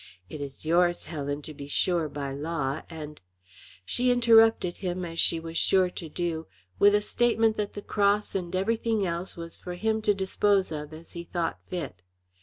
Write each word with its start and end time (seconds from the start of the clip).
It 0.31 0.41
is 0.41 0.65
yours, 0.65 1.03
Helen, 1.03 1.43
to 1.43 1.53
be 1.53 1.67
sure, 1.67 2.09
by 2.09 2.33
law, 2.33 2.81
and" 2.89 3.21
She 3.85 4.09
interrupted 4.09 4.77
him, 4.77 5.05
as 5.05 5.19
she 5.19 5.39
was 5.39 5.59
sure 5.59 5.91
to 5.91 6.09
do, 6.09 6.47
with 6.79 6.95
a 6.95 7.01
statement 7.03 7.55
that 7.57 7.73
the 7.75 7.83
cross 7.83 8.33
and 8.33 8.55
everything 8.55 9.05
else 9.05 9.37
was 9.37 9.59
for 9.59 9.75
him 9.75 10.01
to 10.01 10.15
dispose 10.15 10.71
of 10.71 10.91
as 10.91 11.13
he 11.13 11.23
thought 11.25 11.59
fit. 11.67 12.01